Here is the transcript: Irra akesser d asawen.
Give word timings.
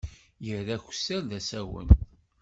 Irra 0.49 0.73
akesser 0.75 1.19
d 1.29 1.31
asawen. 1.39 1.89